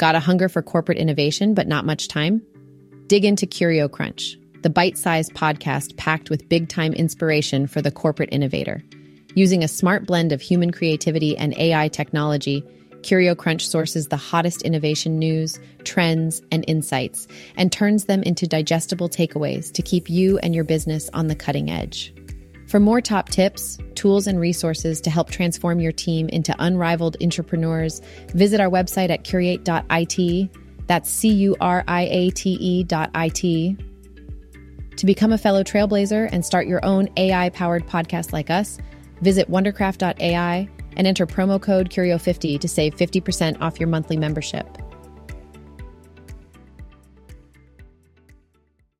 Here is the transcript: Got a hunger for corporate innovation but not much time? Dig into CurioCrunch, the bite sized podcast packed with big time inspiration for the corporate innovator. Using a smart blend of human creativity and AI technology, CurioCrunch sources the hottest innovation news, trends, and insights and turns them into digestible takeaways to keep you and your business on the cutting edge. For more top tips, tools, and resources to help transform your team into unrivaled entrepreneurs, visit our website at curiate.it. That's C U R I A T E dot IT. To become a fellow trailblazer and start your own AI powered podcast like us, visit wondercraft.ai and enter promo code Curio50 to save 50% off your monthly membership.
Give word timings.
Got 0.00 0.14
a 0.14 0.20
hunger 0.20 0.48
for 0.48 0.62
corporate 0.62 0.96
innovation 0.96 1.52
but 1.52 1.68
not 1.68 1.84
much 1.84 2.08
time? 2.08 2.40
Dig 3.08 3.22
into 3.22 3.46
CurioCrunch, 3.46 4.62
the 4.62 4.70
bite 4.70 4.96
sized 4.96 5.34
podcast 5.34 5.94
packed 5.98 6.30
with 6.30 6.48
big 6.48 6.70
time 6.70 6.94
inspiration 6.94 7.66
for 7.66 7.82
the 7.82 7.90
corporate 7.90 8.30
innovator. 8.32 8.82
Using 9.34 9.62
a 9.62 9.68
smart 9.68 10.06
blend 10.06 10.32
of 10.32 10.40
human 10.40 10.70
creativity 10.70 11.36
and 11.36 11.54
AI 11.58 11.88
technology, 11.88 12.64
CurioCrunch 13.02 13.60
sources 13.60 14.08
the 14.08 14.16
hottest 14.16 14.62
innovation 14.62 15.18
news, 15.18 15.60
trends, 15.84 16.40
and 16.50 16.64
insights 16.66 17.28
and 17.58 17.70
turns 17.70 18.06
them 18.06 18.22
into 18.22 18.46
digestible 18.46 19.10
takeaways 19.10 19.70
to 19.70 19.82
keep 19.82 20.08
you 20.08 20.38
and 20.38 20.54
your 20.54 20.64
business 20.64 21.10
on 21.12 21.26
the 21.26 21.34
cutting 21.34 21.70
edge. 21.70 22.14
For 22.70 22.78
more 22.78 23.00
top 23.00 23.28
tips, 23.28 23.78
tools, 23.96 24.28
and 24.28 24.38
resources 24.38 25.00
to 25.00 25.10
help 25.10 25.28
transform 25.28 25.80
your 25.80 25.90
team 25.90 26.28
into 26.28 26.54
unrivaled 26.60 27.16
entrepreneurs, 27.20 28.00
visit 28.28 28.60
our 28.60 28.70
website 28.70 29.10
at 29.10 29.24
curiate.it. 29.24 30.50
That's 30.86 31.10
C 31.10 31.30
U 31.30 31.56
R 31.60 31.82
I 31.88 32.02
A 32.02 32.30
T 32.30 32.52
E 32.52 32.84
dot 32.84 33.10
IT. 33.12 33.76
To 34.98 35.04
become 35.04 35.32
a 35.32 35.38
fellow 35.38 35.64
trailblazer 35.64 36.28
and 36.30 36.46
start 36.46 36.68
your 36.68 36.84
own 36.84 37.08
AI 37.16 37.48
powered 37.48 37.88
podcast 37.88 38.32
like 38.32 38.50
us, 38.50 38.78
visit 39.20 39.50
wondercraft.ai 39.50 40.68
and 40.96 41.06
enter 41.08 41.26
promo 41.26 41.60
code 41.60 41.90
Curio50 41.90 42.60
to 42.60 42.68
save 42.68 42.94
50% 42.94 43.60
off 43.60 43.80
your 43.80 43.88
monthly 43.88 44.16
membership. 44.16 44.78